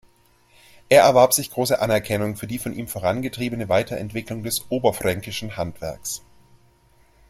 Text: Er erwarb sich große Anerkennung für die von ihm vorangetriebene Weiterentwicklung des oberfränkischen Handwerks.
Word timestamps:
Er 0.89 1.03
erwarb 1.03 1.31
sich 1.31 1.51
große 1.51 1.79
Anerkennung 1.79 2.35
für 2.35 2.47
die 2.47 2.57
von 2.57 2.73
ihm 2.73 2.87
vorangetriebene 2.87 3.69
Weiterentwicklung 3.69 4.41
des 4.41 4.65
oberfränkischen 4.71 5.57
Handwerks. 5.57 6.23